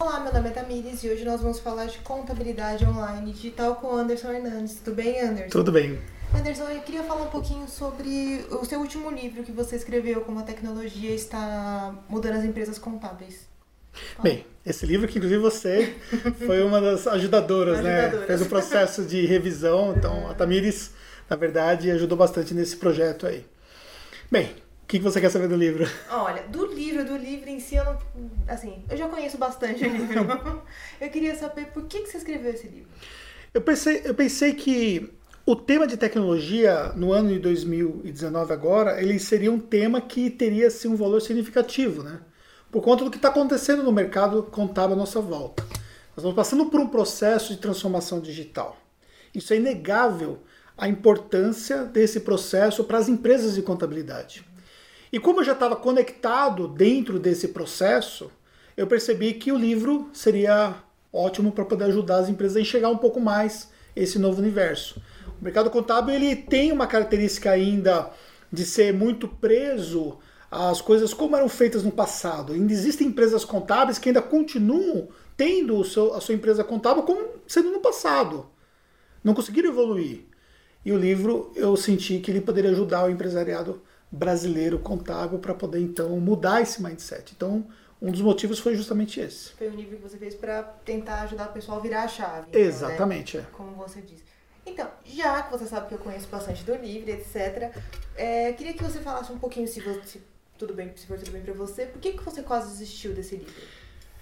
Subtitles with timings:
[0.00, 3.96] Olá, meu nome é Tamires e hoje nós vamos falar de contabilidade online digital com
[3.96, 4.76] Anderson Hernandes.
[4.76, 5.50] Tudo bem, Anderson?
[5.50, 5.98] Tudo bem.
[6.32, 10.38] Anderson, eu queria falar um pouquinho sobre o seu último livro que você escreveu, como
[10.38, 13.48] a tecnologia está mudando as empresas contábeis.
[14.22, 15.96] Bem, esse livro que inclusive você
[16.46, 18.10] foi uma das ajudadoras, né?
[18.24, 20.92] Fez o processo de revisão, então a Tamires,
[21.28, 23.44] na verdade, ajudou bastante nesse projeto aí.
[24.30, 24.54] Bem,
[24.88, 25.86] o que você quer saber do livro?
[26.10, 27.98] Olha, do livro, do livro em si, eu não.
[28.48, 30.62] Assim, eu já conheço bastante o livro.
[30.98, 32.88] eu queria saber por que, que você escreveu esse livro.
[33.52, 35.12] Eu pensei, eu pensei que
[35.44, 40.68] o tema de tecnologia no ano de 2019 agora, ele seria um tema que teria
[40.68, 42.20] assim, um valor significativo, né?
[42.72, 45.62] Por conta do que está acontecendo no mercado contábil à nossa volta.
[45.64, 48.78] Nós estamos passando por um processo de transformação digital.
[49.34, 50.38] Isso é inegável
[50.78, 54.47] a importância desse processo para as empresas de contabilidade.
[55.12, 58.30] E como eu já estava conectado dentro desse processo,
[58.76, 60.74] eu percebi que o livro seria
[61.12, 65.00] ótimo para poder ajudar as empresas a enxergar um pouco mais esse novo universo.
[65.40, 68.10] O mercado contábil ele tem uma característica ainda
[68.52, 70.18] de ser muito preso
[70.50, 72.52] às coisas como eram feitas no passado.
[72.52, 77.70] Ainda existem empresas contábeis que ainda continuam tendo seu, a sua empresa contábil como sendo
[77.70, 78.46] no passado.
[79.22, 80.26] Não conseguiram evoluir.
[80.84, 85.80] E o livro eu senti que ele poderia ajudar o empresariado brasileiro contábil para poder
[85.80, 87.32] então mudar esse mindset.
[87.36, 87.66] Então,
[88.00, 89.52] um dos motivos foi justamente esse.
[89.52, 92.46] Foi um livro que você fez para tentar ajudar o pessoal a virar a chave.
[92.48, 93.44] Então, Exatamente, né?
[93.46, 93.56] é.
[93.56, 94.22] Como você disse.
[94.64, 97.74] Então, já que você sabe que eu conheço bastante do livro, etc.,
[98.14, 100.20] é, queria que você falasse um pouquinho, se, você,
[100.58, 103.36] tudo bem, se for tudo bem para você, por que, que você quase desistiu desse
[103.36, 103.54] livro?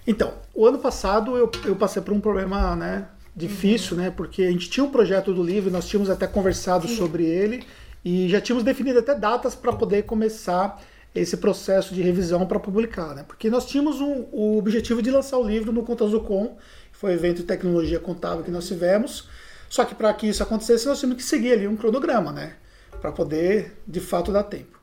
[0.05, 4.03] Então, o ano passado eu, eu passei por um problema, né, difícil, uhum.
[4.03, 6.95] né, porque a gente tinha um projeto do livro, nós tínhamos até conversado Sim.
[6.95, 7.65] sobre ele
[8.07, 10.81] e já tínhamos definido até datas para poder começar
[11.13, 15.37] esse processo de revisão para publicar, né, porque nós tínhamos um, o objetivo de lançar
[15.37, 16.55] o livro no Conta Zucom,
[16.89, 19.27] que foi o evento de tecnologia contábil que nós tivemos,
[19.67, 22.55] só que para que isso acontecesse, nós tínhamos que seguir ali um cronograma, né?
[23.01, 24.79] Para poder, de fato, dar tempo.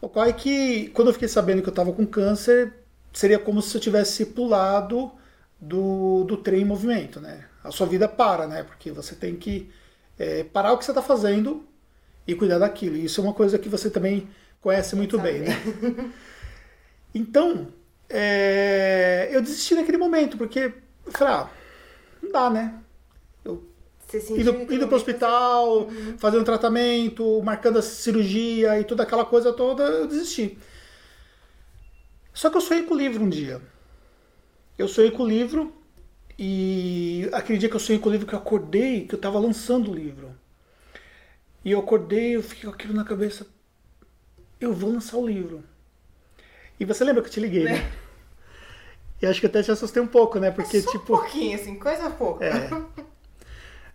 [0.00, 2.72] Ocorre que, quando eu fiquei sabendo que eu estava com câncer,
[3.12, 5.10] seria como se eu tivesse pulado
[5.60, 7.44] do, do trem em movimento, né?
[7.64, 8.62] A sua vida para, né?
[8.62, 9.68] Porque você tem que
[10.16, 11.67] é, parar o que você está fazendo
[12.28, 12.96] e cuidar daquilo.
[12.96, 14.28] Isso é uma coisa que você também
[14.60, 15.48] conhece muito bem, né?
[17.14, 17.68] Então,
[18.06, 20.74] é, eu desisti naquele momento, porque
[21.06, 21.50] eu falei, ah,
[22.22, 22.74] não dá, né?
[24.30, 26.18] indo, indo para o hospital, uhum.
[26.18, 30.58] fazendo tratamento, marcando a cirurgia e toda aquela coisa toda, eu desisti.
[32.32, 33.60] Só que eu sonhei com o livro um dia.
[34.76, 35.72] Eu sonhei com o livro
[36.38, 39.38] e aquele dia que eu sonhei com o livro que eu acordei, que eu estava
[39.38, 40.37] lançando o livro.
[41.64, 43.46] E eu acordei, eu fiquei com aquilo na cabeça.
[44.60, 45.62] Eu vou lançar o livro.
[46.78, 47.72] E você lembra que eu te liguei, né?
[47.72, 47.92] né?
[49.20, 50.50] E acho que até te assustei um pouco, né?
[50.50, 51.14] Porque, Só tipo.
[51.14, 52.44] Um pouquinho, assim, coisa pouca.
[52.44, 52.70] É.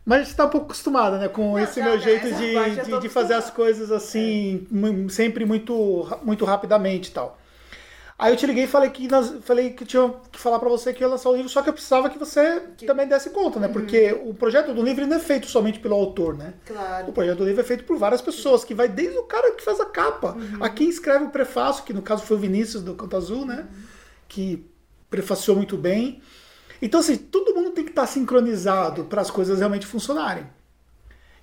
[0.06, 1.30] Mas a gente tá um pouco acostumada, né?
[1.30, 4.68] Com não, esse meu jeito de, de, de, fazer as coisas assim,
[5.06, 5.10] é.
[5.10, 7.40] sempre muito, muito rapidamente e tal.
[8.24, 10.94] Aí eu te liguei e falei que, nós, falei que tinha que falar para você
[10.94, 13.68] que ia lançar o livro, só que eu precisava que você também desse conta, né?
[13.68, 13.74] Uhum.
[13.74, 16.54] Porque o projeto do livro não é feito somente pelo autor, né?
[16.66, 17.10] Claro.
[17.10, 19.62] O projeto do livro é feito por várias pessoas, que vai desde o cara que
[19.62, 20.64] faz a capa, uhum.
[20.64, 23.68] a quem escreve o prefácio, que no caso foi o Vinícius do Canto Azul, né?
[23.70, 23.84] Uhum.
[24.30, 24.72] Que
[25.10, 26.22] prefaciou muito bem.
[26.82, 30.48] Então, assim, todo mundo tem que estar sincronizado para as coisas realmente funcionarem.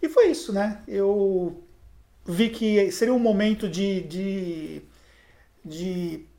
[0.00, 0.80] E foi isso, né?
[0.88, 1.62] Eu
[2.24, 4.82] vi que seria um momento de, de,
[5.62, 6.29] de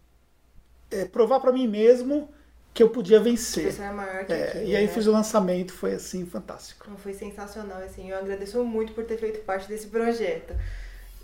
[0.92, 2.30] é, provar para mim mesmo
[2.74, 3.80] que eu podia vencer.
[3.80, 4.92] É maior que é, aquilo, E aí né?
[4.92, 6.90] fiz o lançamento, foi assim, fantástico.
[6.98, 10.54] Foi sensacional, assim, eu agradeço muito por ter feito parte desse projeto.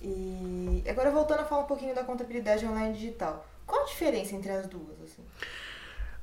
[0.02, 3.48] E agora voltando a falar um pouquinho da contabilidade online digital.
[3.66, 5.24] Qual a diferença entre as duas, assim?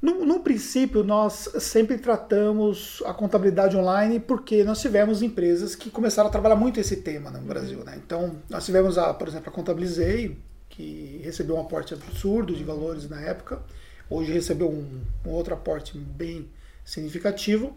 [0.00, 6.28] No, no, princípio, nós sempre tratamos a contabilidade online porque nós tivemos empresas que começaram
[6.28, 7.82] a trabalhar muito esse tema no Brasil.
[7.84, 7.99] Né?
[8.05, 10.37] Então, nós tivemos, a, por exemplo, a Contabilizei,
[10.69, 13.63] que recebeu um aporte absurdo de valores na época,
[14.11, 16.49] hoje recebeu um, um outro aporte bem
[16.85, 17.77] significativo,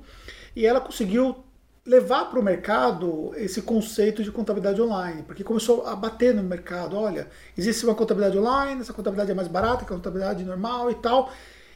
[0.55, 1.43] e ela conseguiu
[1.85, 6.97] levar para o mercado esse conceito de contabilidade online, porque começou a bater no mercado,
[6.97, 10.95] olha, existe uma contabilidade online, essa contabilidade é mais barata que a contabilidade normal e
[10.95, 11.31] tal,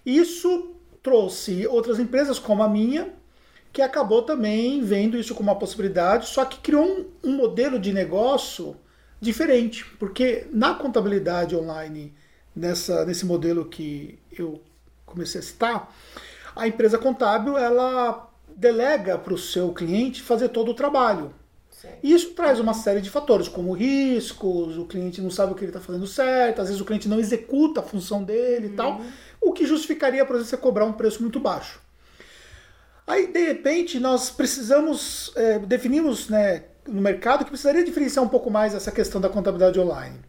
[0.06, 3.14] isso trouxe outras empresas como a minha,
[3.72, 7.94] que acabou também vendo isso como uma possibilidade, só que criou um, um modelo de
[7.94, 8.76] negócio
[9.22, 12.12] diferente, porque na contabilidade online,
[12.56, 14.60] nessa, nesse modelo que eu
[15.06, 15.96] comecei a citar,
[16.56, 21.34] a empresa contábil ela delega para o seu cliente fazer todo o trabalho.
[22.04, 25.64] E isso traz uma série de fatores, como riscos, o cliente não sabe o que
[25.64, 28.74] ele está fazendo certo, às vezes o cliente não executa a função dele uhum.
[28.74, 29.02] e tal,
[29.40, 31.80] o que justificaria, por exemplo, você cobrar um preço muito baixo.
[33.08, 38.52] Aí, de repente, nós precisamos, é, definimos né, no mercado que precisaria diferenciar um pouco
[38.52, 40.20] mais essa questão da contabilidade online.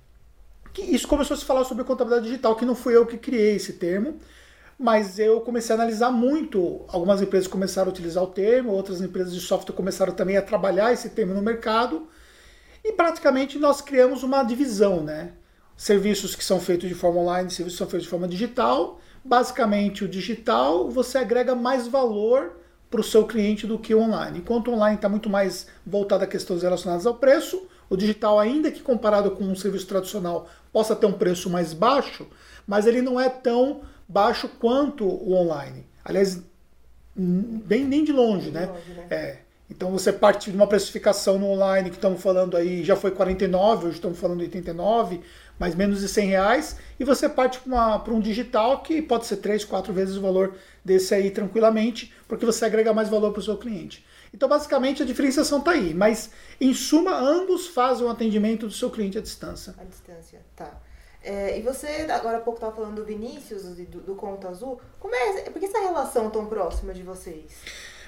[0.72, 3.56] Que isso começou a se falar sobre contabilidade digital, que não fui eu que criei
[3.56, 4.18] esse termo,
[4.78, 6.82] mas eu comecei a analisar muito.
[6.88, 10.92] Algumas empresas começaram a utilizar o termo, outras empresas de software começaram também a trabalhar
[10.92, 12.06] esse termo no mercado,
[12.84, 15.32] e praticamente nós criamos uma divisão, né?
[15.76, 19.00] Serviços que são feitos de forma online, serviços que são feitos de forma digital.
[19.24, 22.61] Basicamente, o digital você agrega mais valor
[22.92, 24.40] para o seu cliente do que o online.
[24.40, 28.70] Enquanto o online está muito mais voltado a questões relacionadas ao preço, o digital, ainda
[28.70, 32.26] que comparado com um serviço tradicional, possa ter um preço mais baixo,
[32.66, 35.86] mas ele não é tão baixo quanto o online.
[36.04, 36.42] Aliás,
[37.16, 38.66] bem nem de longe, né?
[38.66, 39.06] Longe, né?
[39.10, 39.38] É.
[39.70, 43.86] Então você parte de uma precificação no online que estamos falando aí, já foi 49,
[43.86, 45.22] hoje estamos falando 89,
[45.58, 49.64] mais menos de 100 reais, e você parte para um digital que pode ser 3,
[49.64, 53.56] 4 vezes o valor desse aí tranquilamente, porque você agrega mais valor para o seu
[53.56, 54.04] cliente.
[54.34, 56.30] Então, basicamente, a diferenciação está aí, mas
[56.60, 59.74] em suma, ambos fazem o atendimento do seu cliente à distância.
[59.78, 60.80] À distância, tá.
[61.22, 64.80] É, e você, agora há pouco estava falando do Vinícius, do, do Conta Azul.
[64.98, 67.52] Como é, por que essa relação tão próxima de vocês?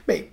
[0.06, 0.32] Bem,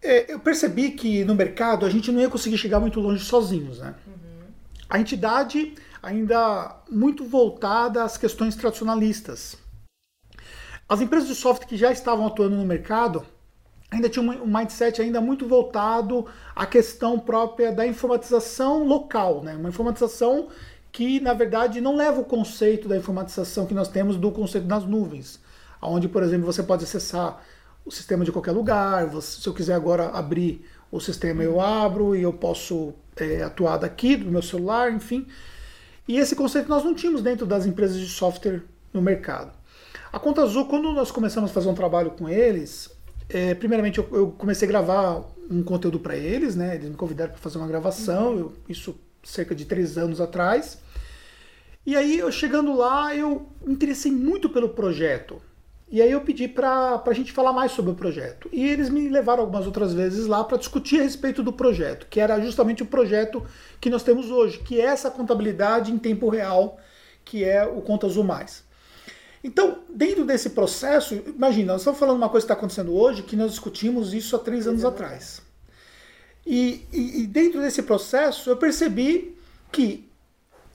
[0.00, 3.78] é, eu percebi que no mercado a gente não ia conseguir chegar muito longe sozinhos,
[3.78, 3.94] né?
[4.06, 4.46] Uhum.
[4.88, 9.56] A entidade ainda muito voltada às questões tradicionalistas.
[10.92, 13.24] As empresas de software que já estavam atuando no mercado
[13.90, 19.56] ainda tinham um mindset ainda muito voltado à questão própria da informatização local, né?
[19.56, 20.48] Uma informatização
[20.92, 24.84] que na verdade não leva o conceito da informatização que nós temos do conceito das
[24.84, 25.40] nuvens,
[25.80, 27.42] onde, por exemplo, você pode acessar
[27.86, 29.10] o sistema de qualquer lugar.
[29.22, 34.14] Se eu quiser agora abrir o sistema, eu abro e eu posso é, atuar daqui
[34.14, 35.26] do meu celular, enfim.
[36.06, 38.62] E esse conceito nós não tínhamos dentro das empresas de software
[38.92, 39.61] no mercado.
[40.12, 42.90] A Conta Azul, quando nós começamos a fazer um trabalho com eles,
[43.30, 46.74] é, primeiramente eu, eu, comecei a gravar um conteúdo para eles, né?
[46.74, 48.94] Eles me convidaram para fazer uma gravação, eu, isso
[49.24, 50.78] cerca de três anos atrás.
[51.86, 55.40] E aí, eu chegando lá, eu me interessei muito pelo projeto.
[55.90, 58.50] E aí eu pedi para a gente falar mais sobre o projeto.
[58.52, 62.20] E eles me levaram algumas outras vezes lá para discutir a respeito do projeto, que
[62.20, 63.42] era justamente o projeto
[63.80, 66.78] que nós temos hoje, que é essa contabilidade em tempo real,
[67.24, 68.62] que é o Conta Azul Mais.
[69.44, 73.34] Então, dentro desse processo, imagina, nós estamos falando uma coisa que está acontecendo hoje, que
[73.34, 75.42] nós discutimos isso há três anos atrás.
[76.46, 79.36] E, e, e dentro desse processo, eu percebi
[79.70, 80.08] que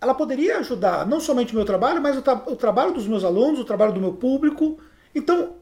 [0.01, 3.23] ela poderia ajudar não somente o meu trabalho, mas o, tra o trabalho dos meus
[3.23, 4.79] alunos, o trabalho do meu público.
[5.15, 5.55] Então,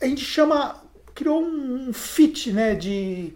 [0.00, 0.82] a gente chama,
[1.14, 3.32] criou um fit né, de,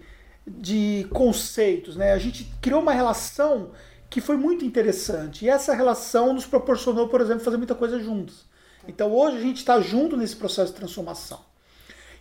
[0.47, 1.97] de conceitos.
[1.97, 2.13] Né?
[2.13, 3.71] A gente criou uma relação
[4.11, 5.45] que foi muito interessante.
[5.45, 8.45] E essa relação nos proporcionou, por exemplo, fazer muita coisa juntos.
[8.87, 11.41] Então hoje a gente está junto nesse processo de transformação.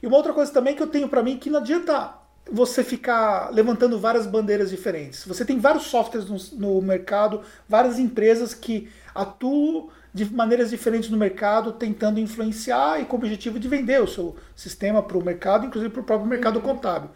[0.01, 2.15] E uma outra coisa também que eu tenho para mim que não adianta
[2.51, 5.25] você ficar levantando várias bandeiras diferentes.
[5.25, 11.17] Você tem vários softwares no, no, mercado, várias empresas que atuam de maneiras diferentes no
[11.17, 15.65] mercado, tentando influenciar e com o objetivo de vender o seu sistema para o mercado,
[15.65, 16.63] inclusive para o próprio mercado uhum.
[16.63, 17.09] contábil.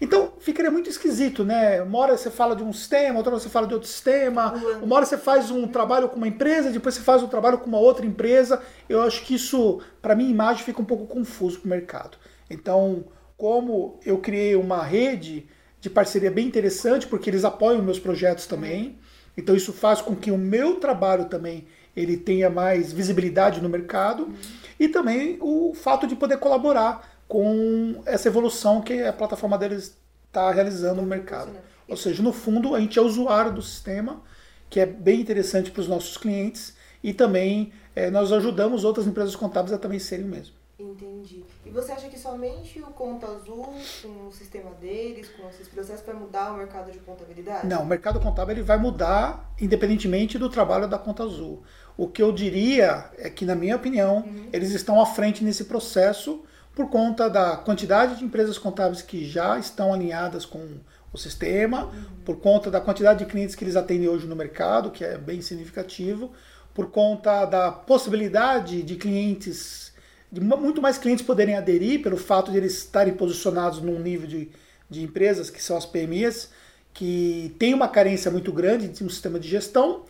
[0.00, 1.82] Então ficaria muito esquisito, né?
[1.82, 4.52] Uma hora você fala de um sistema, outra hora você fala de outro sistema,
[4.82, 7.66] uma hora você faz um trabalho com uma empresa, depois você faz um trabalho com
[7.66, 8.62] uma outra empresa.
[8.88, 12.18] Eu acho que isso, para mim, imagem fica um pouco confuso para o mercado.
[12.50, 13.04] Então,
[13.36, 15.46] como eu criei uma rede
[15.80, 18.98] de parceria bem interessante, porque eles apoiam meus projetos também.
[19.36, 24.24] Então isso faz com que o meu trabalho também ele tenha mais visibilidade no mercado
[24.24, 24.34] uhum.
[24.80, 30.50] e também o fato de poder colaborar com essa evolução que a plataforma deles está
[30.50, 31.52] realizando no mercado.
[31.88, 34.22] Ou seja, no fundo, a gente é usuário do sistema,
[34.68, 39.36] que é bem interessante para os nossos clientes, e também é, nós ajudamos outras empresas
[39.36, 40.54] contábeis a também serem o mesmo.
[40.78, 41.42] Entendi.
[41.64, 46.04] E você acha que somente o Conta Azul, com o sistema deles, com esses processos,
[46.04, 47.66] vai mudar o mercado de contabilidade?
[47.66, 51.62] Não, o mercado contábil ele vai mudar independentemente do trabalho da Conta Azul.
[51.96, 54.48] O que eu diria é que, na minha opinião, uhum.
[54.52, 56.44] eles estão à frente nesse processo
[56.76, 60.62] por conta da quantidade de empresas contábeis que já estão alinhadas com
[61.10, 61.90] o sistema,
[62.22, 65.40] por conta da quantidade de clientes que eles atendem hoje no mercado, que é bem
[65.40, 66.32] significativo,
[66.74, 69.94] por conta da possibilidade de clientes,
[70.30, 74.50] de muito mais clientes poderem aderir pelo fato de eles estarem posicionados num nível de,
[74.90, 76.50] de empresas que são as PMEs,
[76.92, 80.04] que tem uma carência muito grande de um sistema de gestão.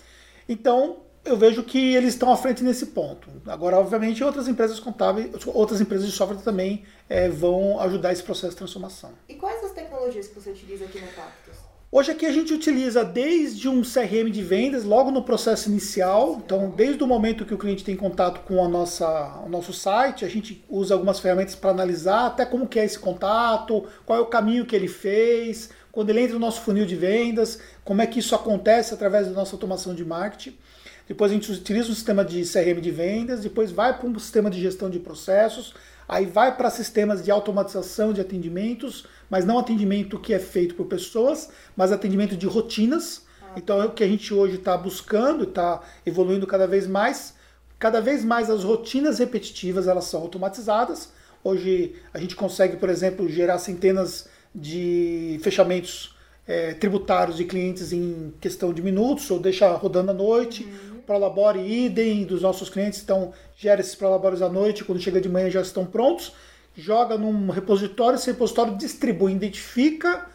[0.48, 3.28] Então, eu vejo que eles estão à frente nesse ponto.
[3.46, 8.50] Agora, obviamente, outras empresas contábeis, outras empresas de software também é, vão ajudar esse processo
[8.50, 9.12] de transformação.
[9.28, 11.66] E quais as tecnologias que você utiliza aqui no Cactus?
[11.90, 16.42] Hoje aqui a gente utiliza desde um CRM de vendas, logo no processo inicial.
[16.44, 20.24] Então, desde o momento que o cliente tem contato com a nossa, o nosso site,
[20.24, 24.22] a gente usa algumas ferramentas para analisar até como que é esse contato, qual é
[24.22, 28.06] o caminho que ele fez, quando ele entra no nosso funil de vendas, como é
[28.06, 30.58] que isso acontece através da nossa automação de marketing.
[31.06, 34.50] Depois a gente utiliza um sistema de CRM de vendas, depois vai para um sistema
[34.50, 35.72] de gestão de processos,
[36.08, 40.86] aí vai para sistemas de automatização de atendimentos, mas não atendimento que é feito por
[40.86, 43.24] pessoas, mas atendimento de rotinas.
[43.56, 47.34] Então é o que a gente hoje está buscando, está evoluindo cada vez mais.
[47.78, 51.12] Cada vez mais as rotinas repetitivas elas são automatizadas.
[51.42, 58.32] Hoje a gente consegue, por exemplo, gerar centenas de fechamentos é, tributários de clientes em
[58.40, 60.64] questão de minutos ou deixar rodando à noite.
[60.64, 60.85] Uhum.
[61.06, 65.48] Prolabore idem dos nossos clientes, então gera esses prolabores à noite, quando chega de manhã
[65.48, 66.32] já estão prontos,
[66.74, 70.26] joga num repositório, esse repositório distribui, identifica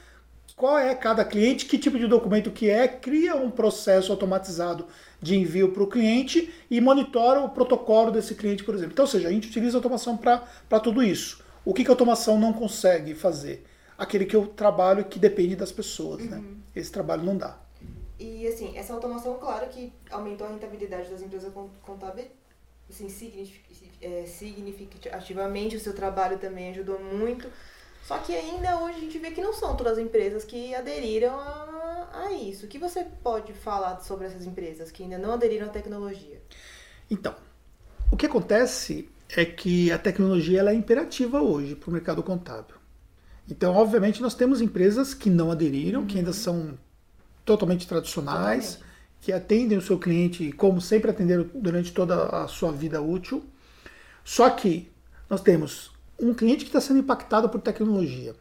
[0.55, 4.85] qual é cada cliente, que tipo de documento que é, cria um processo automatizado
[5.21, 8.93] de envio para o cliente e monitora o protocolo desse cliente, por exemplo.
[8.93, 11.43] Então, ou seja, a gente utiliza automação para tudo isso.
[11.65, 13.65] O que, que a automação não consegue fazer?
[14.01, 16.37] aquele que eu trabalho que depende das pessoas, né?
[16.37, 16.41] uhum.
[16.41, 16.49] né?
[16.75, 17.60] Esse trabalho não dá.
[18.21, 21.51] E assim, essa automação, claro que aumentou a rentabilidade das empresas
[21.81, 22.27] contábeis,
[22.87, 23.07] assim,
[23.99, 27.49] é, significativamente, o seu trabalho também ajudou muito.
[28.03, 31.33] Só que ainda hoje a gente vê que não são todas as empresas que aderiram
[31.33, 32.67] a, a isso.
[32.67, 36.39] O que você pode falar sobre essas empresas que ainda não aderiram à tecnologia?
[37.09, 37.35] Então,
[38.11, 42.75] o que acontece é que a tecnologia ela é imperativa hoje para o mercado contábil.
[43.49, 46.07] Então, obviamente, nós temos empresas que não aderiram, uhum.
[46.07, 46.35] que ainda uhum.
[46.35, 46.77] são
[47.45, 48.91] totalmente tradicionais, totalmente.
[49.21, 53.43] que atendem o seu cliente como sempre atenderam durante toda a sua vida útil.
[54.23, 54.91] Só que
[55.29, 58.35] nós temos um cliente que está sendo impactado por tecnologia.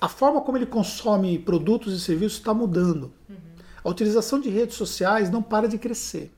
[0.00, 3.12] A forma como ele consome produtos e serviços está mudando.
[3.28, 3.36] Uhum.
[3.82, 6.32] A utilização de redes sociais não para de crescer.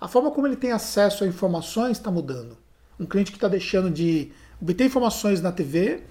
[0.00, 2.58] A forma como ele tem acesso a informações está mudando.
[2.98, 6.02] Um cliente que está deixando de obter informações na TV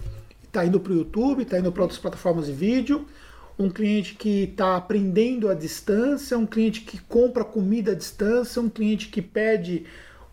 [0.43, 3.05] está indo para o YouTube, está indo para outras plataformas de vídeo,
[3.57, 8.69] um cliente que está aprendendo à distância, um cliente que compra comida à distância, um
[8.69, 9.85] cliente que pede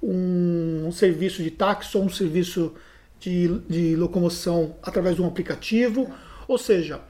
[0.03, 2.75] um, um serviço de táxi ou um serviço
[3.21, 6.13] de, de locomoção através de um aplicativo.
[6.49, 7.01] Ou seja,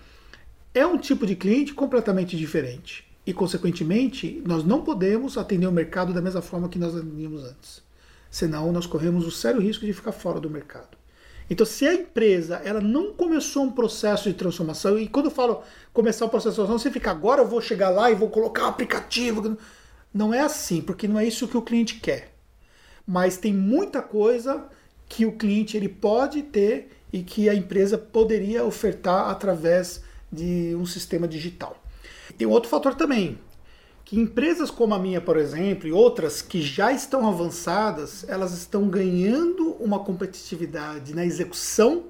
[0.74, 3.04] é um tipo de cliente completamente diferente.
[3.24, 7.82] E, consequentemente, nós não podemos atender o mercado da mesma forma que nós atendíamos antes.
[8.30, 11.01] Senão, nós corremos o sério risco de ficar fora do mercado.
[11.50, 15.62] Então, se a empresa ela não começou um processo de transformação, e quando eu falo
[15.92, 18.64] começar o processo de transformação, você fica agora eu vou chegar lá e vou colocar
[18.64, 19.56] um aplicativo.
[20.12, 22.34] Não é assim, porque não é isso que o cliente quer.
[23.06, 24.64] Mas tem muita coisa
[25.08, 30.86] que o cliente ele pode ter e que a empresa poderia ofertar através de um
[30.86, 31.76] sistema digital.
[32.38, 33.38] Tem outro fator também
[34.12, 38.86] que empresas como a minha, por exemplo, e outras que já estão avançadas, elas estão
[38.86, 42.04] ganhando uma competitividade na execução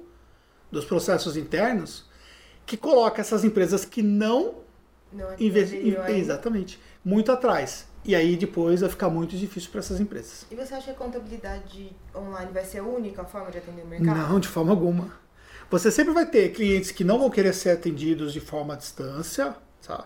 [0.69, 2.03] dos processos internos
[2.65, 4.55] que coloca essas empresas que não,
[5.13, 7.87] não é exatamente muito atrás.
[8.03, 10.45] E aí depois vai ficar muito difícil para essas empresas.
[10.51, 13.87] E você acha que a contabilidade online vai ser a única forma de atender o
[13.87, 14.13] mercado?
[14.13, 15.09] Não, de forma alguma.
[15.71, 19.55] Você sempre vai ter clientes que não vão querer ser atendidos de forma à distância,
[19.79, 20.03] sabe?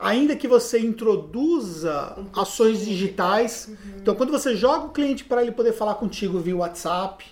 [0.00, 3.68] Ainda que você introduza um ações digitais.
[3.68, 3.76] Uhum.
[3.98, 7.24] Então, quando você joga o cliente para ele poder falar contigo via WhatsApp,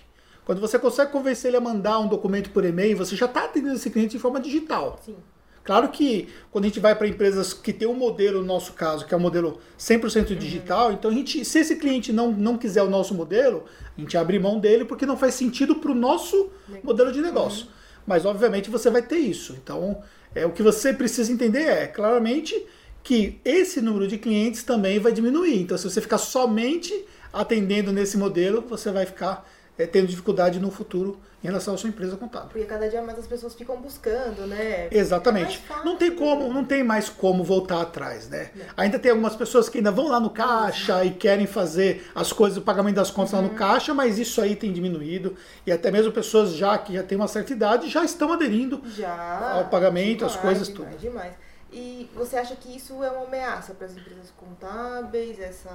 [0.45, 3.75] quando você consegue convencer ele a mandar um documento por e-mail, você já está atendendo
[3.75, 4.99] esse cliente de forma digital.
[5.03, 5.15] Sim.
[5.63, 9.05] Claro que quando a gente vai para empresas que tem um modelo, no nosso caso,
[9.05, 10.35] que é um modelo 100% uhum.
[10.37, 10.93] digital, uhum.
[10.93, 14.39] então a gente, se esse cliente não, não quiser o nosso modelo, a gente abre
[14.39, 16.49] mão dele porque não faz sentido para o nosso
[16.83, 17.65] modelo de negócio.
[17.65, 17.71] Uhum.
[18.07, 19.55] Mas obviamente você vai ter isso.
[19.61, 20.01] Então
[20.35, 22.55] é, o que você precisa entender é, claramente,
[23.03, 25.61] que esse número de clientes também vai diminuir.
[25.61, 26.93] Então, se você ficar somente
[27.31, 31.89] atendendo nesse modelo, você vai ficar é, tendo dificuldade no futuro em relação à sua
[31.89, 32.49] empresa contábil.
[32.49, 34.89] Porque cada dia mais as pessoas ficam buscando, né?
[34.91, 35.63] Exatamente.
[35.69, 38.51] É não tem como, não tem mais como voltar atrás, né?
[38.53, 38.65] Não.
[38.75, 42.57] Ainda tem algumas pessoas que ainda vão lá no caixa e querem fazer as coisas,
[42.57, 43.39] o pagamento das contas uhum.
[43.39, 43.57] lá no uhum.
[43.57, 47.29] caixa, mas isso aí tem diminuído e até mesmo pessoas já que já têm uma
[47.29, 50.99] certa idade já estão aderindo já, ao pagamento, demais, as coisas demais, tudo.
[50.99, 51.33] Demais.
[51.71, 55.69] E você acha que isso é uma ameaça para as empresas contábeis, essa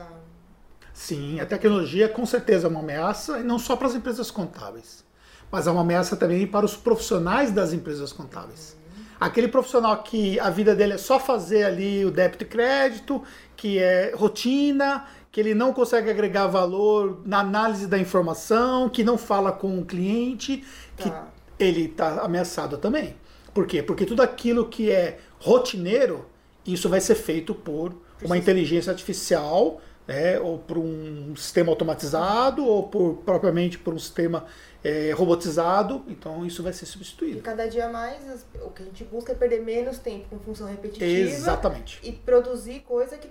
[0.95, 5.05] Sim, a tecnologia com certeza é uma ameaça, e não só para as empresas contábeis,
[5.51, 8.77] mas é uma ameaça também para os profissionais das empresas contábeis.
[9.19, 13.23] Aquele profissional que a vida dele é só fazer ali o débito e crédito,
[13.57, 19.19] que é rotina, que ele não consegue agregar valor na análise da informação, que não
[19.19, 20.65] fala com o cliente,
[20.97, 21.27] que tá.
[21.59, 23.17] ele está ameaçado também.
[23.53, 23.83] Por quê?
[23.83, 26.25] Porque tudo aquilo que é rotineiro,
[26.65, 32.89] isso vai ser feito por uma inteligência artificial, né, ou por um sistema automatizado, ou
[32.89, 34.45] por propriamente por um sistema
[34.83, 37.39] é, robotizado, então isso vai ser substituído.
[37.39, 40.69] E cada dia mais o que a gente busca é perder menos tempo com função
[40.69, 41.11] repetitiva.
[41.11, 41.99] Exatamente.
[42.03, 43.29] E produzir coisa que,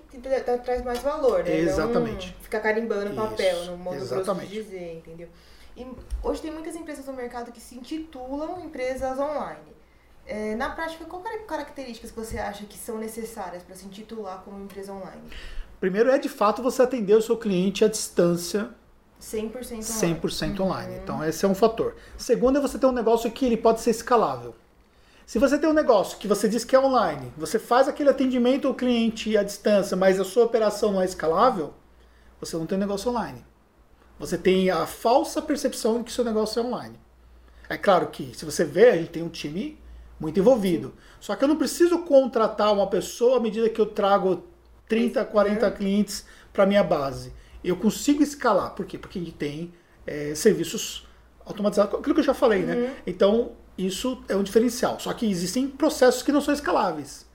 [0.63, 1.55] traz mais valor, né?
[1.59, 2.33] Exatamente.
[2.33, 4.51] Não ficar carimbando Isso, papel, no modo grosso de exatamente.
[4.51, 5.27] dizer, entendeu?
[5.77, 5.87] E
[6.23, 9.73] hoje tem muitas empresas no mercado que se intitulam empresas online.
[10.25, 14.63] É, na prática, qual características que você acha que são necessárias para se intitular como
[14.63, 15.21] empresa online?
[15.83, 18.69] Primeiro é de fato você atender o seu cliente à distância
[19.19, 19.83] 100% online.
[19.83, 20.95] 100% online.
[21.03, 21.97] Então, esse é um fator.
[22.17, 24.55] Segundo é você ter um negócio que ele pode ser escalável.
[25.25, 28.65] Se você tem um negócio que você diz que é online, você faz aquele atendimento
[28.65, 31.73] ao cliente à distância, mas a sua operação não é escalável,
[32.39, 33.45] você não tem negócio online.
[34.17, 36.97] Você tem a falsa percepção de que seu negócio é online.
[37.67, 39.77] É claro que, se você vê, a gente tem um time
[40.17, 40.87] muito envolvido.
[40.87, 40.93] Sim.
[41.19, 44.52] Só que eu não preciso contratar uma pessoa à medida que eu trago
[44.87, 47.31] 30, 40 clientes para minha base
[47.63, 48.71] eu consigo escalar.
[48.71, 48.97] Por quê?
[48.97, 49.73] Porque a gente tem
[50.05, 51.07] é, serviços
[51.45, 52.75] automatizados, aquilo que eu já falei, né?
[52.75, 52.81] uhum.
[52.81, 52.95] né?
[53.07, 54.99] Então, isso é um diferencial.
[54.99, 57.25] Só que existem processos que não são escaláveis.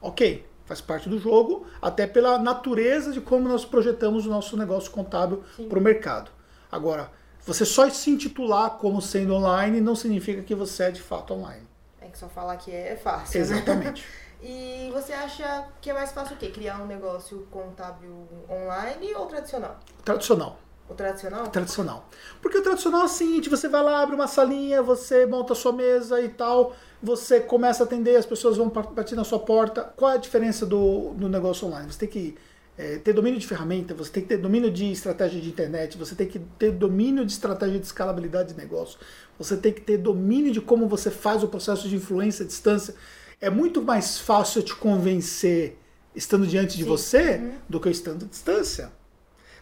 [0.00, 4.90] Ok, faz parte do jogo, até pela natureza de como nós projetamos o nosso negócio
[4.90, 6.30] contábil para o mercado.
[6.70, 7.10] Agora,
[7.44, 11.66] você só se intitular como sendo online não significa que você é de fato online.
[12.00, 13.38] É que só falar que é, é fácil.
[13.38, 13.44] Né?
[13.44, 14.02] Exatamente.
[14.02, 14.08] Né?
[14.42, 16.48] E você acha que é mais fácil o quê?
[16.48, 19.78] Criar um negócio contábil online ou tradicional?
[20.04, 20.58] Tradicional.
[20.88, 21.48] O tradicional?
[21.48, 22.08] Tradicional.
[22.40, 25.56] Porque o tradicional é o seguinte, você vai lá, abre uma salinha, você monta a
[25.56, 29.82] sua mesa e tal, você começa a atender, as pessoas vão partir na sua porta.
[29.96, 31.92] Qual é a diferença do, do negócio online?
[31.92, 32.38] Você tem que
[32.78, 36.14] é, ter domínio de ferramenta, você tem que ter domínio de estratégia de internet, você
[36.14, 38.98] tem que ter domínio de estratégia de escalabilidade de negócio,
[39.38, 42.94] você tem que ter domínio de como você faz o processo de influência à distância
[43.40, 45.78] é muito mais fácil te convencer
[46.14, 46.88] estando diante de Sim.
[46.88, 47.52] você uhum.
[47.68, 48.92] do que eu estando à distância.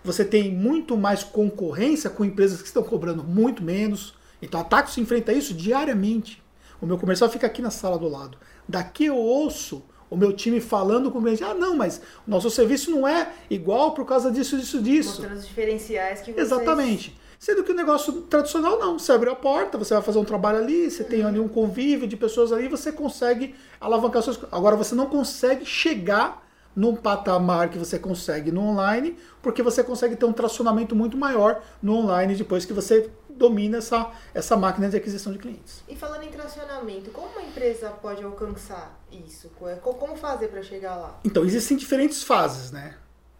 [0.05, 4.15] Você tem muito mais concorrência com empresas que estão cobrando muito menos.
[4.41, 6.43] Então a Taxo enfrenta isso diariamente.
[6.81, 8.39] O meu comercial fica aqui na sala do lado.
[8.69, 12.51] Daqui eu ouço o meu time falando com o cliente, ah, não, mas o nosso
[12.51, 15.09] serviço não é igual por causa disso, disso, disso.
[15.21, 16.47] Mostrando os diferenciais que vocês...
[16.47, 17.19] Exatamente.
[17.45, 18.99] Sendo que o negócio tradicional não.
[18.99, 21.09] Você abre a porta, você vai fazer um trabalho ali, você uhum.
[21.11, 24.57] tem ali um convívio de pessoas ali, você consegue alavancar suas coisas.
[24.57, 26.43] Agora você não consegue chegar
[26.75, 31.63] num patamar que você consegue no online, porque você consegue ter um tracionamento muito maior
[31.83, 35.85] no online depois que você domina essa, essa máquina de aquisição de clientes.
[35.87, 39.51] E falando em tracionamento, como uma empresa pode alcançar isso?
[39.83, 41.21] Como fazer para chegar lá?
[41.23, 42.95] Então, existem diferentes fases, né?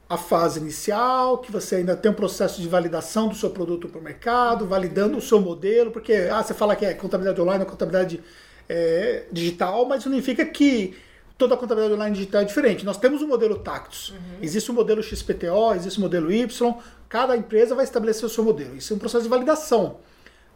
[0.09, 3.99] A fase inicial, que você ainda tem um processo de validação do seu produto para
[3.99, 7.71] o mercado, validando o seu modelo, porque ah, você fala que é contabilidade online ou
[7.71, 8.23] contabilidade
[8.69, 10.95] é, digital, mas significa que
[11.39, 12.85] toda a contabilidade online digital é diferente.
[12.85, 14.39] Nós temos um modelo Tactus, uhum.
[14.43, 16.75] existe o um modelo XPTO, existe o um modelo Y,
[17.09, 18.77] cada empresa vai estabelecer o seu modelo.
[18.77, 19.99] Isso é um processo de validação.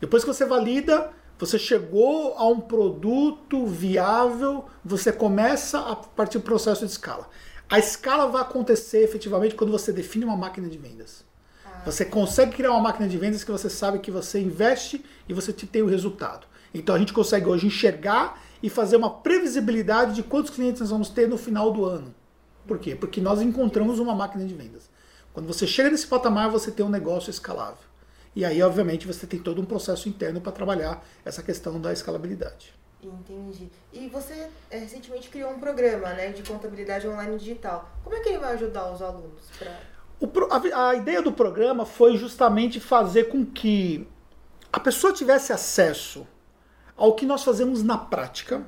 [0.00, 6.44] Depois que você valida, você chegou a um produto viável, você começa a partir do
[6.44, 7.28] processo de escala.
[7.70, 11.22] A escala vai acontecer efetivamente quando você define uma máquina de vendas.
[11.66, 11.82] Ah.
[11.84, 15.52] Você consegue criar uma máquina de vendas que você sabe que você investe e você
[15.52, 16.46] tem o resultado.
[16.72, 21.10] Então a gente consegue hoje enxergar e fazer uma previsibilidade de quantos clientes nós vamos
[21.10, 22.14] ter no final do ano.
[22.66, 22.94] Por quê?
[22.94, 24.88] Porque nós encontramos uma máquina de vendas.
[25.34, 27.86] Quando você chega nesse patamar, você tem um negócio escalável.
[28.34, 32.77] E aí, obviamente, você tem todo um processo interno para trabalhar essa questão da escalabilidade.
[33.02, 33.70] Entendi.
[33.92, 37.88] E você é, recentemente criou um programa né, de contabilidade online digital.
[38.02, 39.44] Como é que ele vai ajudar os alunos?
[39.56, 39.80] Pra...
[40.20, 44.06] O, a, a ideia do programa foi justamente fazer com que
[44.72, 46.26] a pessoa tivesse acesso
[46.96, 48.64] ao que nós fazemos na prática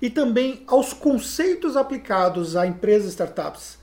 [0.00, 3.78] e também aos conceitos aplicados a empresas e startups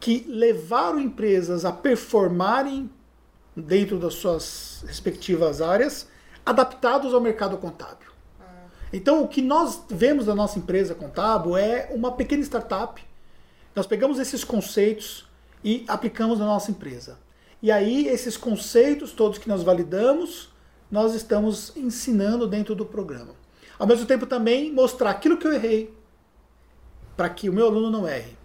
[0.00, 2.90] que levaram empresas a performarem
[3.54, 6.08] dentro das suas respectivas áreas,
[6.46, 8.07] adaptados ao mercado contábil.
[8.92, 13.02] Então, o que nós vemos da nossa empresa contábil é uma pequena startup.
[13.74, 15.26] Nós pegamos esses conceitos
[15.62, 17.18] e aplicamos na nossa empresa.
[17.62, 20.48] E aí, esses conceitos todos que nós validamos,
[20.90, 23.34] nós estamos ensinando dentro do programa.
[23.78, 25.94] Ao mesmo tempo, também mostrar aquilo que eu errei,
[27.16, 28.36] para que o meu aluno não erre.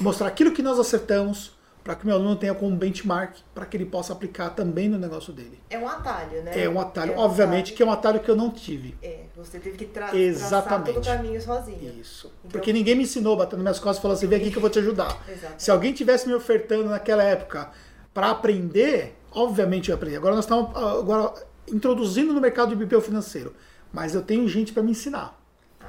[0.00, 1.57] Mostrar aquilo que nós acertamos,
[1.88, 4.98] para que o meu aluno tenha como benchmark, para que ele possa aplicar também no
[4.98, 5.58] negócio dele.
[5.70, 6.64] É um atalho, né?
[6.64, 7.76] É um atalho, é um obviamente atalho.
[7.78, 8.94] que é um atalho que eu não tive.
[9.02, 10.66] É, você teve que tra Exatamente.
[10.68, 11.98] traçar todo o caminho sozinho.
[11.98, 12.30] Isso.
[12.40, 12.50] Então...
[12.50, 14.68] Porque ninguém me ensinou batendo minhas costas e falando assim, vem aqui que eu vou
[14.68, 15.18] te ajudar.
[15.26, 15.62] Exatamente.
[15.62, 17.70] Se alguém tivesse me ofertando naquela época
[18.12, 20.18] para aprender, obviamente eu ia aprender.
[20.18, 21.32] Agora nós estamos agora,
[21.72, 23.54] introduzindo no mercado de BPO financeiro,
[23.90, 25.40] mas eu tenho gente para me ensinar.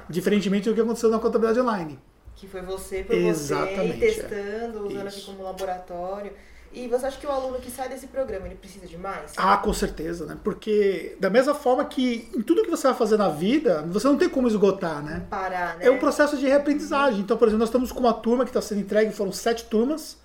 [0.08, 1.98] Diferentemente do que aconteceu na contabilidade online.
[2.40, 4.12] Que foi você por Exatamente, você, é.
[4.12, 5.18] testando, usando Isso.
[5.18, 6.32] aqui como laboratório.
[6.72, 9.32] E você acha que o aluno que sai desse programa, ele precisa de mais?
[9.36, 10.38] Ah, com certeza, né?
[10.42, 14.16] Porque da mesma forma que em tudo que você vai fazer na vida, você não
[14.16, 15.26] tem como esgotar, né?
[15.28, 15.84] Parar, né?
[15.84, 17.20] É um processo de reaprendizagem.
[17.20, 20.16] Então, por exemplo, nós estamos com uma turma que está sendo entregue, foram sete turmas,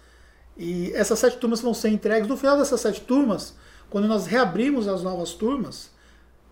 [0.55, 2.29] e essas sete turmas vão ser entregues.
[2.29, 3.55] No final dessas sete turmas,
[3.89, 5.89] quando nós reabrimos as novas turmas,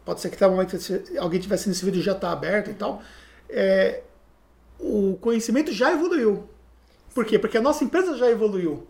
[0.03, 2.73] pode ser que até o momento que alguém tivesse nesse vídeo já está aberto e
[2.73, 3.01] tal,
[3.47, 4.01] é,
[4.79, 6.47] o conhecimento já evoluiu.
[7.13, 7.37] Por quê?
[7.37, 8.87] Porque a nossa empresa já evoluiu.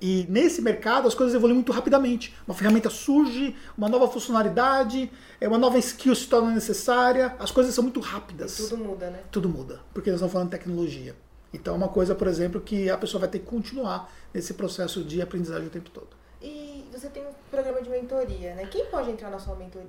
[0.00, 2.34] E nesse mercado as coisas evoluem muito rapidamente.
[2.46, 7.74] Uma ferramenta surge, uma nova funcionalidade, é, uma nova skill se torna necessária, as coisas
[7.74, 9.20] são muito rápidas Tudo muda, né?
[9.30, 11.16] tudo muda, porque nós estamos falando de tecnologia.
[11.52, 15.02] Então é uma coisa, por exemplo, que a pessoa vai ter que continuar nesse processo
[15.02, 16.08] de aprendizagem o tempo todo.
[16.42, 18.66] E você tem um programa de mentoria, né?
[18.66, 19.86] Quem pode entrar na sua mentoria?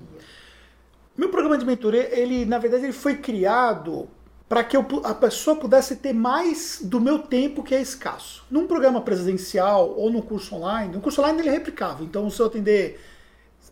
[1.14, 4.08] Meu programa de mentoria, ele na verdade ele foi criado
[4.48, 8.44] para que eu a pessoa pudesse ter mais do meu tempo que é escasso.
[8.50, 12.06] Num programa presencial ou no curso online, no curso online ele é replicável.
[12.06, 12.98] Então se eu atender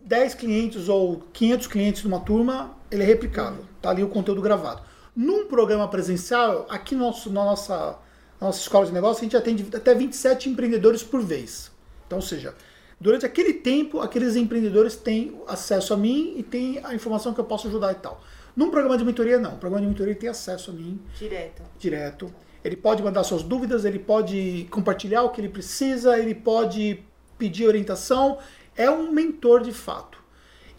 [0.03, 3.65] 10 clientes ou 500 clientes numa turma, ele é replicável.
[3.81, 4.83] Tá ali o conteúdo gravado.
[5.15, 7.99] Num programa presencial, aqui no nosso, na nossa,
[8.39, 11.73] na nossa escola de negócio, a gente atende até 27 empreendedores por vez.
[12.07, 12.55] Então, ou seja,
[13.01, 17.45] durante aquele tempo, aqueles empreendedores têm acesso a mim e têm a informação que eu
[17.45, 18.21] posso ajudar e tal.
[18.57, 19.55] Num programa de mentoria, não.
[19.55, 21.63] O programa de mentoria tem acesso a mim Direto.
[21.79, 22.35] direto.
[22.65, 27.05] Ele pode mandar suas dúvidas, ele pode compartilhar o que ele precisa, ele pode
[27.39, 28.39] pedir orientação.
[28.75, 30.19] É um mentor de fato.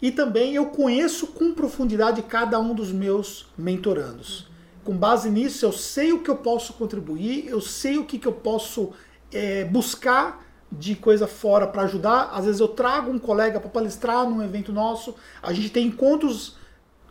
[0.02, 4.48] E também eu conheço com profundidade cada um dos meus mentorandos.
[4.84, 8.26] Com base nisso, eu sei o que eu posso contribuir, eu sei o que, que
[8.26, 8.92] eu posso
[9.32, 12.30] é, buscar de coisa fora para ajudar.
[12.32, 15.14] Às vezes eu trago um colega para palestrar num evento nosso.
[15.42, 16.56] A gente tem encontros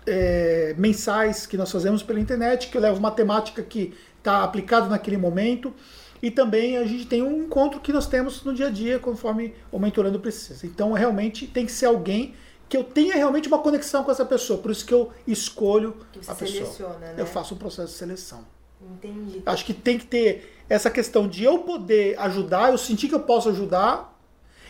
[0.08, 5.18] é, mensais que nós fazemos pela internet, que eu levo matemática que está aplicada naquele
[5.18, 5.74] momento.
[6.22, 9.54] E também a gente tem um encontro que nós temos no dia a dia, conforme
[9.72, 10.66] o mentorando precisa.
[10.66, 12.34] Então, realmente, tem que ser alguém
[12.68, 14.60] que eu tenha realmente uma conexão com essa pessoa.
[14.60, 16.66] Por isso que eu escolho Que a pessoa.
[16.66, 17.16] seleciona, né?
[17.18, 18.44] Eu faço um processo de seleção.
[18.82, 19.42] Entendi.
[19.46, 23.22] Acho que tem que ter essa questão de eu poder ajudar, eu sentir que eu
[23.22, 24.17] posso ajudar,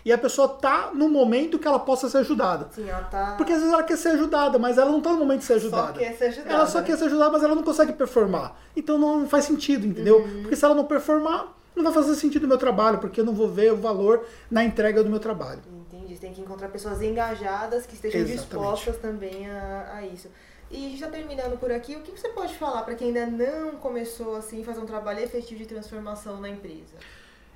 [0.04, 2.70] e a pessoa tá no momento que ela possa ser ajudada.
[2.72, 3.36] Sim, ela tá.
[3.38, 5.54] Porque às vezes ela quer ser ajudada, mas ela não tá no momento de ser
[5.54, 5.94] ajudada.
[5.94, 6.54] Só quer ser ajudada.
[6.54, 6.86] Ela só né?
[6.86, 8.56] quer ser ajudada, mas ela não consegue performar.
[8.76, 10.20] Então não faz sentido, entendeu?
[10.20, 10.42] Uhum.
[10.42, 13.34] Porque se ela não performar, não vai fazer sentido o meu trabalho, porque eu não
[13.34, 15.62] vou ver o valor na entrega do meu trabalho.
[15.72, 16.16] Entendi.
[16.20, 18.48] Tem que encontrar pessoas engajadas que estejam Exatamente.
[18.48, 20.30] dispostas também a, a isso.
[20.70, 24.36] E já terminando por aqui, o que você pode falar para quem ainda não começou
[24.36, 26.96] assim fazer um trabalho efetivo de transformação na empresa?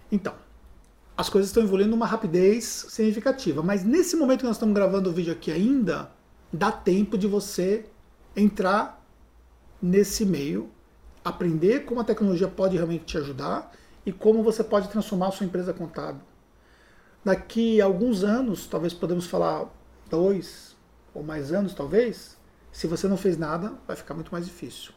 [0.10, 0.34] Então,
[1.18, 5.14] as coisas estão evoluindo numa rapidez significativa, mas nesse momento que nós estamos gravando o
[5.14, 6.12] vídeo aqui ainda,
[6.52, 7.86] dá tempo de você
[8.36, 9.04] entrar
[9.82, 10.70] nesse meio,
[11.24, 13.72] aprender como a tecnologia pode realmente te ajudar
[14.06, 16.22] e como você pode transformar a sua empresa contábil.
[17.24, 19.70] Daqui a alguns anos, talvez podemos falar
[20.10, 20.76] dois
[21.14, 22.38] ou mais anos, talvez,
[22.72, 24.92] se você não fez nada, vai ficar muito mais difícil.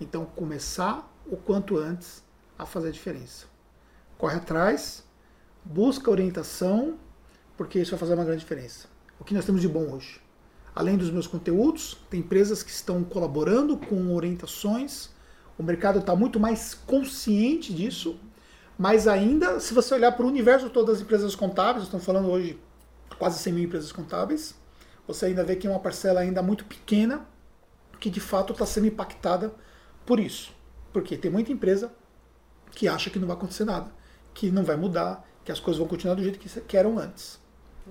[0.00, 2.22] Então, começar o quanto antes
[2.58, 3.46] a fazer a diferença.
[4.18, 5.04] Corre atrás,
[5.64, 6.98] busca orientação,
[7.56, 8.88] porque isso vai fazer uma grande diferença.
[9.18, 10.20] O que nós temos de bom hoje?
[10.74, 15.10] Além dos meus conteúdos, tem empresas que estão colaborando com orientações.
[15.58, 18.18] O mercado está muito mais consciente disso.
[18.78, 22.58] Mas ainda, se você olhar para o universo todo das empresas contábeis, estamos falando hoje
[23.18, 24.54] quase 100 mil empresas contábeis,
[25.06, 27.26] você ainda vê que é uma parcela ainda muito pequena
[28.00, 29.54] que de fato está sendo impactada
[30.06, 30.52] por isso.
[30.92, 31.92] Porque tem muita empresa
[32.72, 33.92] que acha que não vai acontecer nada,
[34.32, 37.40] que não vai mudar, que as coisas vão continuar do jeito que, que eram antes.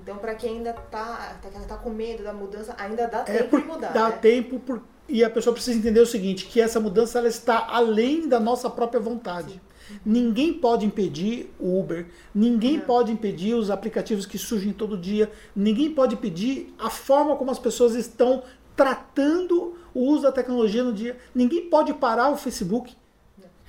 [0.02, 3.62] Então, para quem ainda tá, tá, com medo da mudança, ainda dá É tempo por,
[3.62, 3.90] de mudar.
[3.90, 4.18] dá né?
[4.18, 8.28] tempo por, e a pessoa precisa entender o seguinte, que essa mudança ela está além
[8.28, 9.62] da nossa própria vontade.
[10.06, 15.92] Ninguém pode impedir o Uber, ninguém pode impedir os aplicativos que surgem todo dia, ninguém
[15.92, 18.44] pode impedir a forma como as pessoas estão
[18.76, 21.18] tratando o uso da tecnologia no dia.
[21.34, 22.96] Ninguém pode parar o Facebook.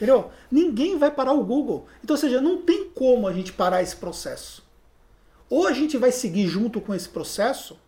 [0.01, 0.31] Entendeu?
[0.51, 1.87] Ninguém vai parar o Google.
[2.03, 4.65] Então, ou seja, não tem como a gente parar esse processo.
[5.51, 7.79] Ou a gente vai seguir junto com esse processo,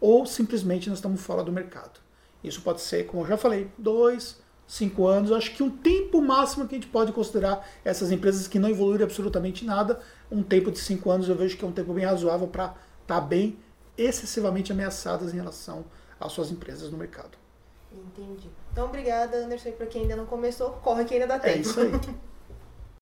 [0.00, 2.00] ou simplesmente nós estamos fora do mercado.
[2.42, 5.30] Isso pode ser, como eu já falei, dois, cinco anos.
[5.30, 9.04] Acho que um tempo máximo que a gente pode considerar essas empresas que não evoluíram
[9.04, 10.00] absolutamente nada,
[10.32, 13.20] um tempo de cinco anos eu vejo que é um tempo bem razoável para estar
[13.20, 13.56] bem
[13.96, 15.84] excessivamente ameaçadas em relação
[16.18, 17.39] às suas empresas no mercado.
[17.92, 18.50] Entendi.
[18.72, 19.70] Então, obrigada, Anderson.
[19.70, 21.60] E para quem ainda não começou, corre que ainda dá É tempo.
[21.60, 21.90] isso aí.